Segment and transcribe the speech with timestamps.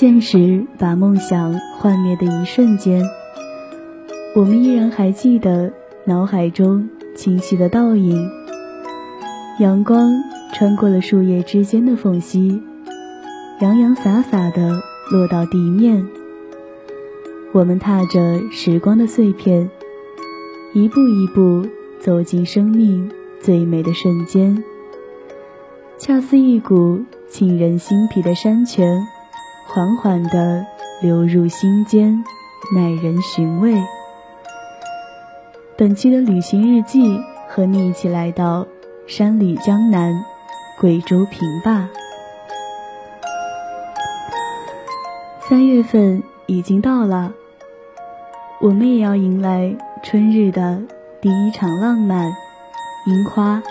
[0.00, 3.04] 现实把梦想幻灭的一瞬间，
[4.34, 5.70] 我们依然还记得
[6.06, 8.30] 脑海中清晰的倒影。
[9.58, 10.10] 阳光
[10.54, 12.62] 穿过了树叶之间的缝隙，
[13.60, 14.80] 洋洋洒洒地
[15.12, 16.08] 落到地面。
[17.52, 19.68] 我们踏着时光的碎片，
[20.72, 21.66] 一步一步
[22.00, 24.64] 走进生命最美的瞬间，
[25.98, 29.06] 恰似一股沁人心脾的山泉。
[29.72, 30.66] 缓缓地
[31.00, 32.24] 流入心间，
[32.74, 33.80] 耐人寻味。
[35.76, 38.66] 本期的旅行日记和你一起来到
[39.06, 40.12] 山里江南，
[40.76, 41.88] 贵州平坝。
[45.48, 47.32] 三月份已经到了，
[48.60, 50.82] 我们也要迎来春日的
[51.20, 52.28] 第一场浪漫——
[53.06, 53.62] 樱花。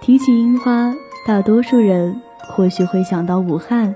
[0.00, 0.94] 提起樱花，
[1.26, 3.94] 大多数人或许会想到武汉。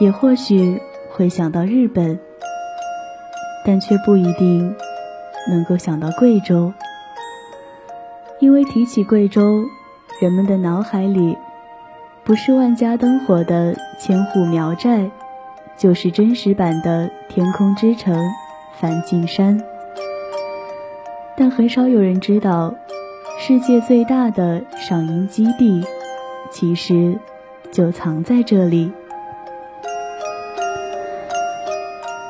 [0.00, 2.18] 也或许会想到日本，
[3.64, 4.74] 但却不一定
[5.48, 6.72] 能够想到贵州，
[8.40, 9.64] 因为提起贵州，
[10.20, 11.38] 人们的脑海里
[12.24, 15.10] 不是万家灯火的千户苗寨，
[15.76, 18.18] 就是真实版的天空之城
[18.80, 19.62] 梵净山。
[21.36, 22.74] 但很少有人知道，
[23.38, 25.84] 世界最大的赏樱基地，
[26.50, 27.16] 其实
[27.70, 28.92] 就藏在这里。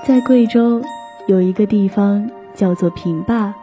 [0.07, 0.83] 在贵州
[1.27, 3.55] 有一个地方叫做平坝，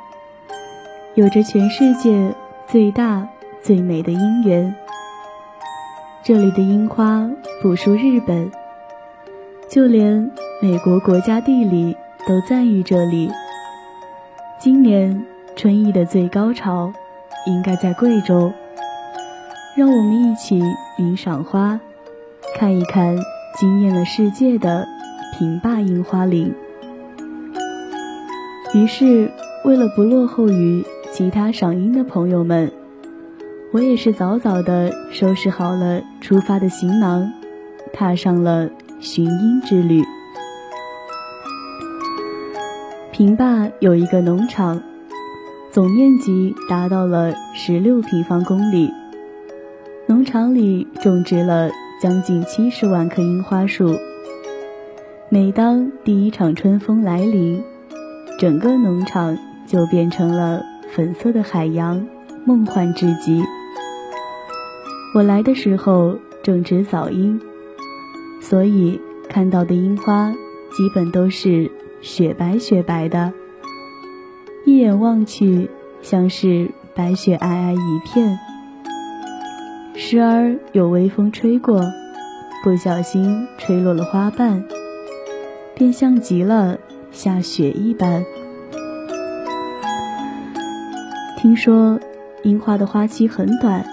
[1.13, 2.33] 有着全世界
[2.67, 3.27] 最大
[3.61, 4.73] 最美的樱园。
[6.23, 7.29] 这里的樱花
[7.61, 8.49] 不输日本，
[9.69, 10.31] 就连
[10.63, 11.95] 美国国家地理
[12.27, 13.29] 都赞誉这里。
[14.59, 15.23] 今年
[15.55, 16.91] 春意的最高潮
[17.45, 18.51] 应该在贵州，
[19.75, 20.59] 让我们一起
[20.97, 21.79] 云赏花，
[22.57, 23.15] 看一看
[23.59, 24.87] 惊艳了世界的。
[25.41, 26.53] 平坝樱花林。
[28.75, 29.31] 于是，
[29.65, 32.71] 为了不落后于其他赏樱的朋友们，
[33.71, 37.33] 我也是早早的收拾好了出发的行囊，
[37.91, 38.69] 踏上了
[38.99, 40.03] 寻樱之旅。
[43.11, 44.83] 平坝有一个农场，
[45.71, 48.91] 总面积达到了十六平方公里，
[50.05, 53.97] 农场里种植了将近七十万棵樱花树。
[55.33, 57.63] 每当第一场春风来临，
[58.37, 60.61] 整个农场就变成了
[60.93, 62.05] 粉色的海洋，
[62.43, 63.41] 梦幻至极。
[65.15, 67.39] 我来的时候正值早樱，
[68.41, 68.99] 所以
[69.29, 70.33] 看到的樱花
[70.73, 71.71] 基本都是
[72.01, 73.31] 雪白雪白的，
[74.65, 75.69] 一眼望去
[76.01, 78.37] 像是白雪皑皑一片。
[79.95, 81.81] 时而有微风吹过，
[82.65, 84.61] 不小心吹落了花瓣。
[85.81, 86.77] 便像极了
[87.11, 88.23] 下雪一般。
[91.39, 91.99] 听说
[92.43, 93.83] 樱花的花期很短，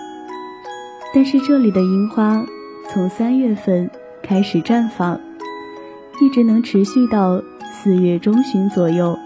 [1.14, 2.44] 但是这里的樱花
[2.90, 3.90] 从三月份
[4.22, 5.18] 开始绽放，
[6.20, 9.18] 一直能持续到四月中旬左右。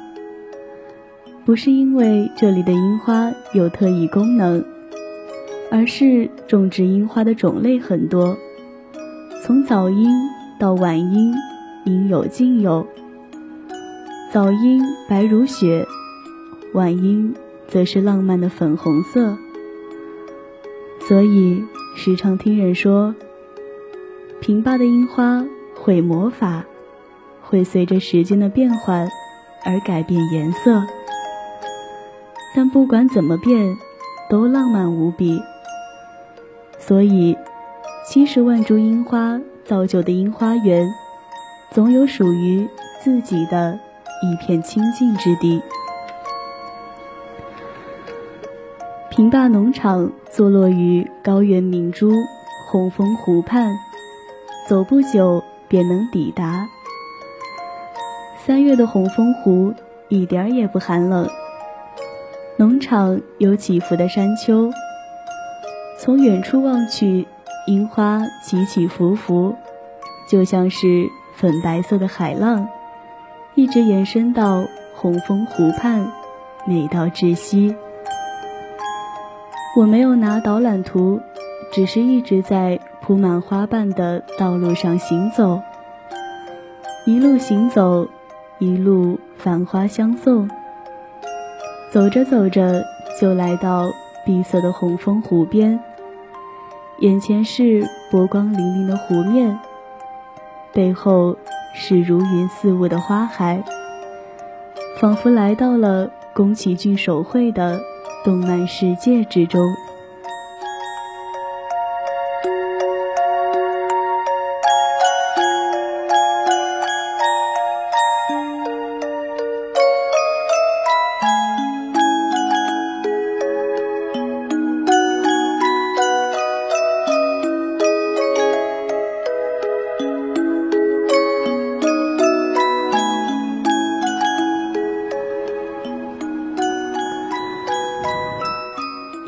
[1.44, 4.64] 不是因为这里的樱花有特异功能，
[5.68, 8.36] 而是种植樱花的种类很多，
[9.44, 10.12] 从早樱
[10.60, 11.34] 到晚樱。
[11.84, 12.86] 应有尽有。
[14.32, 15.86] 早樱白如雪，
[16.72, 17.34] 晚樱
[17.68, 19.36] 则是浪漫的粉红色。
[21.00, 21.62] 所以
[21.96, 23.14] 时常听人说，
[24.40, 25.44] 平坝的樱花
[25.74, 26.64] 会魔法，
[27.42, 29.08] 会随着时间的变换
[29.64, 30.82] 而改变颜色。
[32.54, 33.76] 但不管怎么变，
[34.30, 35.42] 都浪漫无比。
[36.78, 37.36] 所以，
[38.06, 40.88] 七十万株樱花造就的樱花园。
[41.72, 42.68] 总有属于
[43.00, 43.78] 自己的
[44.22, 45.62] 一片清净之地。
[49.08, 52.12] 平坝农场坐落于高原明珠
[52.70, 53.74] 红枫湖畔，
[54.68, 56.68] 走不久便能抵达。
[58.44, 59.72] 三月的红枫湖
[60.08, 61.26] 一点儿也不寒冷。
[62.58, 64.70] 农场有起伏的山丘，
[65.98, 67.26] 从远处望去，
[67.66, 69.56] 樱花起起伏伏，
[70.28, 71.08] 就像是。
[71.34, 72.68] 粉白色的海浪，
[73.54, 74.64] 一直延伸到
[74.94, 76.06] 红枫湖畔，
[76.66, 77.74] 美到窒息。
[79.76, 81.20] 我没有拿导览图，
[81.72, 85.60] 只是一直在铺满花瓣的道路上行走。
[87.06, 88.06] 一路行走，
[88.58, 90.48] 一路繁花相送。
[91.90, 92.84] 走着走着，
[93.20, 93.90] 就来到
[94.24, 95.80] 碧色的红枫湖边，
[97.00, 99.58] 眼前是波光粼粼的湖面。
[100.72, 101.36] 背后
[101.74, 103.62] 是如云似雾的花海，
[104.98, 107.78] 仿佛来到了宫崎骏手绘的
[108.24, 109.66] 动漫世界之中。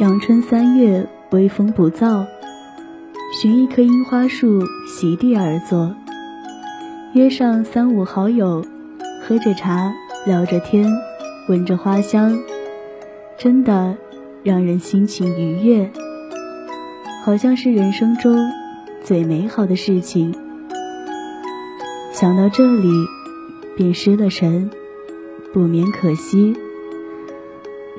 [0.05, 2.27] 阳春三月，微风不燥，
[3.41, 5.95] 寻一棵樱花树，席地而坐，
[7.15, 8.63] 约上三五好友，
[9.23, 9.95] 喝着茶，
[10.27, 10.93] 聊着天，
[11.49, 12.39] 闻着花香，
[13.39, 13.97] 真的
[14.43, 15.91] 让人心情愉悦，
[17.25, 18.37] 好像是人生中
[19.03, 20.35] 最美好的事情。
[22.13, 22.91] 想到这里，
[23.75, 24.71] 便失了神，
[25.55, 26.55] 不免可惜。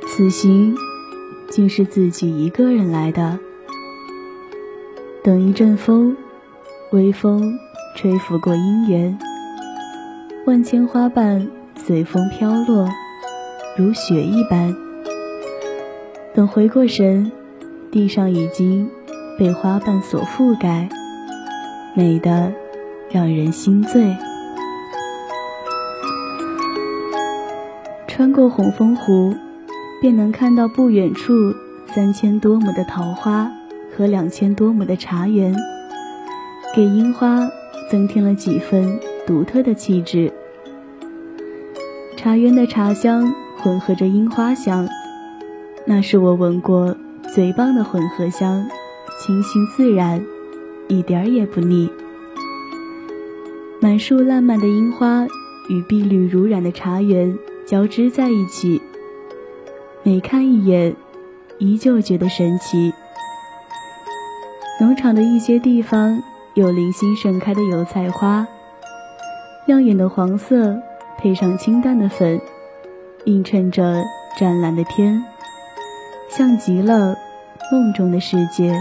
[0.06, 0.78] 此行。
[1.56, 3.40] 竟是自己一个人来的。
[5.24, 6.13] 等一阵风，
[6.92, 7.57] 微风
[7.96, 9.18] 吹拂过樱园，
[10.46, 11.48] 万千花瓣
[11.78, 12.90] 随风飘落，
[13.78, 14.75] 如雪一般。
[16.34, 17.31] 等回过神，
[17.90, 18.90] 地上已经
[19.40, 20.90] 被花瓣所覆盖，
[21.94, 22.51] 美得
[23.10, 24.13] 让人心醉。
[28.10, 29.34] 穿过红枫湖。
[30.01, 31.33] 便能看到不远处
[31.88, 33.51] 三千多亩的桃花
[33.95, 35.56] 和两千多亩的茶园，
[36.75, 37.50] 给樱花
[37.89, 40.31] 增添了几分独特的气质。
[42.18, 44.88] 茶园的茶香混合着樱花香，
[45.86, 46.95] 那是我闻过
[47.33, 48.65] 最棒的混合香，
[49.19, 50.24] 清新自然，
[50.88, 51.89] 一点儿也不腻。
[53.80, 55.25] 满树烂漫的樱花
[55.69, 58.81] 与碧绿如染的茶园交织在一起。
[60.07, 60.96] 每看一眼，
[61.57, 62.94] 依旧觉得神奇。
[64.80, 66.22] 农场的一些地方
[66.54, 68.46] 有零星盛开的油菜花，
[69.66, 70.78] 耀眼的黄色
[71.18, 72.40] 配上清淡的粉，
[73.24, 74.04] 映衬着
[74.38, 75.25] 湛蓝的天，
[76.30, 77.16] 像极了
[77.72, 78.80] 梦中的世界。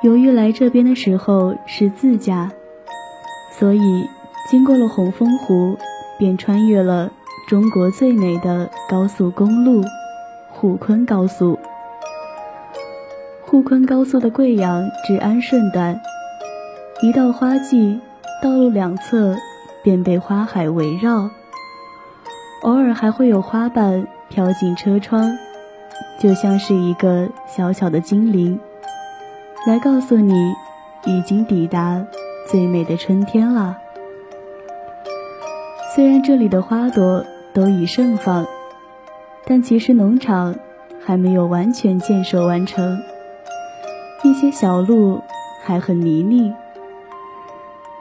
[0.00, 2.50] 由于来这边的时候是自驾，
[3.50, 4.08] 所以
[4.48, 5.76] 经过了红枫湖，
[6.18, 7.12] 便穿越了。
[7.48, 9.82] 中国最美的高速公路——
[10.52, 11.58] 沪昆高速。
[13.40, 15.98] 沪昆高速的贵阳至安顺段，
[17.00, 17.98] 一到花季，
[18.42, 19.34] 道路两侧
[19.82, 21.30] 便被花海围绕，
[22.64, 25.34] 偶尔还会有花瓣飘进车窗，
[26.20, 28.60] 就像是一个小小的精灵，
[29.66, 30.52] 来告诉你
[31.06, 32.04] 已经抵达
[32.46, 33.74] 最美的春天了。
[35.94, 38.46] 虽然这里的花朵，都已盛放，
[39.44, 40.54] 但其实农场
[41.04, 43.00] 还没有完全建设完成，
[44.22, 45.20] 一些小路
[45.64, 46.54] 还很泥泞。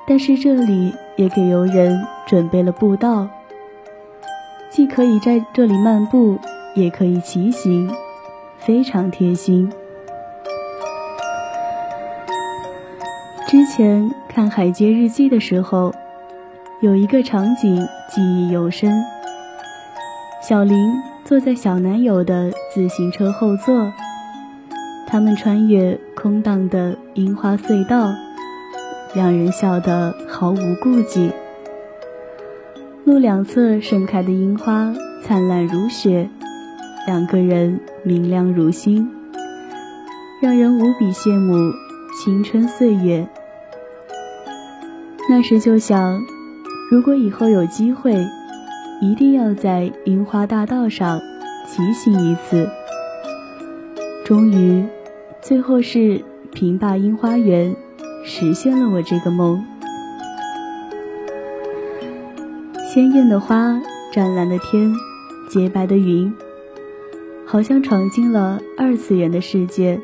[0.07, 3.27] 但是这里也给游人准备了步道，
[4.69, 6.39] 既可以在这里漫步，
[6.75, 7.89] 也可以骑行，
[8.59, 9.71] 非常贴心。
[13.47, 15.93] 之前看《海街日记》的时候，
[16.81, 19.03] 有一个场景记忆犹深。
[20.47, 20.93] 小林
[21.25, 23.91] 坐在小男友的自行车后座，
[25.05, 28.13] 他们穿越空荡的樱花隧道，
[29.13, 31.29] 两人笑得毫无顾忌。
[33.03, 36.29] 路两侧盛开的樱花灿烂如雪，
[37.05, 39.11] 两个人明亮如星，
[40.41, 41.73] 让人无比羡慕
[42.23, 43.27] 青春岁月。
[45.29, 46.21] 那时就想，
[46.89, 48.15] 如果以后有机会。
[48.99, 51.19] 一定要在樱花大道上
[51.67, 52.67] 骑行一次。
[54.25, 54.83] 终于，
[55.41, 57.75] 最后是平坝樱花园
[58.25, 59.63] 实现了我这个梦。
[62.91, 63.79] 鲜艳的花，
[64.11, 64.91] 湛蓝的天，
[65.49, 66.33] 洁白的云，
[67.45, 70.01] 好像闯进了二次元的世界。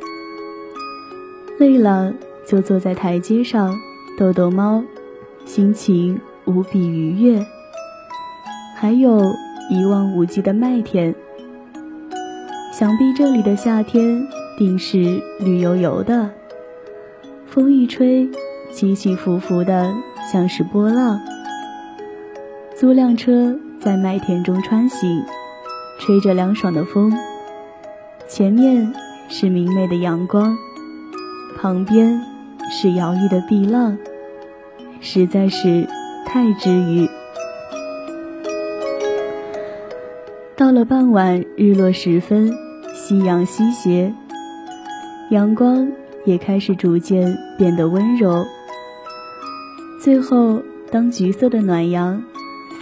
[1.57, 2.13] 累了
[2.45, 3.75] 就坐在台阶上
[4.17, 4.83] 逗逗猫，
[5.45, 7.43] 心情无比愉悦。
[8.83, 9.33] 还有
[9.69, 11.15] 一望无际的麦田，
[12.73, 16.29] 想必这里的夏天定是绿油油的。
[17.47, 18.29] 风一吹，
[18.73, 19.93] 起起伏伏的，
[20.29, 21.17] 像是波浪。
[22.75, 25.23] 租辆车在麦田中穿行，
[25.97, 27.13] 吹着凉爽的风，
[28.27, 28.93] 前面
[29.29, 30.57] 是明媚的阳光，
[31.57, 32.21] 旁边
[32.69, 33.97] 是摇曳的碧浪，
[34.99, 35.87] 实在是
[36.25, 37.07] 太治愈。
[40.55, 42.53] 到了傍晚，日落时分，
[42.93, 44.13] 夕阳西斜，
[45.31, 45.91] 阳光
[46.25, 48.45] 也开始逐渐变得温柔。
[49.99, 52.23] 最后，当橘色的暖阳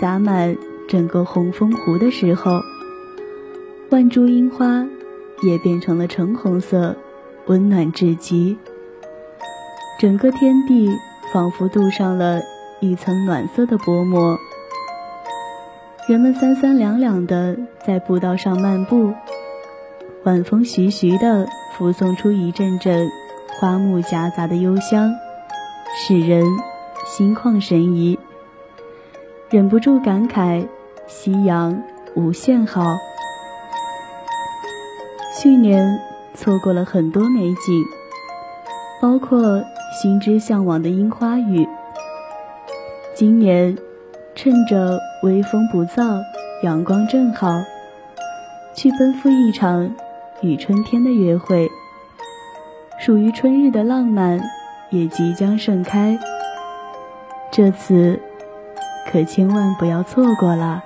[0.02, 0.58] 洒满
[0.90, 2.60] 整个红枫湖的时候，
[3.90, 4.86] 万株樱花
[5.42, 6.98] 也变成了橙红色，
[7.46, 8.58] 温暖至极。
[9.98, 10.90] 整个天地
[11.32, 12.42] 仿佛镀上了
[12.82, 14.38] 一层暖色的薄膜。
[16.12, 17.56] 人们三三两两的
[17.88, 19.14] 在步道上漫步，
[20.26, 23.10] 晚风徐徐的拂送出一阵阵
[23.58, 25.16] 花木夹杂的幽香，
[25.96, 26.46] 使人。
[27.06, 28.20] 心旷神怡，
[29.50, 30.68] 忍不住感慨：
[31.08, 31.82] 夕阳
[32.14, 32.98] 无限好。
[35.40, 35.98] 去年
[36.34, 37.84] 错过了很多美景，
[39.02, 39.64] 包括
[40.02, 41.66] 心之向往的樱花雨。
[43.16, 43.78] 今年，
[44.36, 46.20] 趁着微风不燥，
[46.64, 47.62] 阳光正好，
[48.74, 49.94] 去奔赴一场
[50.42, 51.70] 与春天的约会。
[52.98, 54.42] 属于春日的浪漫
[54.90, 56.18] 也即将盛开。
[57.52, 58.20] 这次，
[59.12, 60.84] 可千万不要错过了。